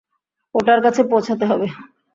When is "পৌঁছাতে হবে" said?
1.03-1.67